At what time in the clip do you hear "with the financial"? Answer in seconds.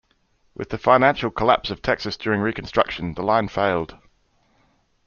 0.55-1.29